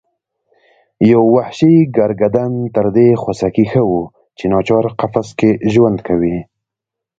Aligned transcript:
یو 1.11 1.23
وحشي 1.35 1.73
ګرګدن 1.95 2.53
تر 2.75 2.85
دې 2.95 3.07
خوسکي 3.21 3.65
ښه 3.71 3.81
و 3.89 3.93
چې 4.37 4.45
ناچار 4.51 4.85
قفس 4.99 5.27
کې 5.39 5.49
ژوند 5.73 5.97
کوي. 6.07 6.37